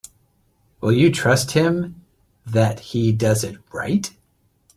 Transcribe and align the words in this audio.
Will 0.79 0.93
you 0.93 1.11
trust 1.11 1.51
him 1.51 2.03
that 2.43 2.79
he 2.79 3.11
does 3.11 3.43
it 3.43 3.59
right? 3.71 4.09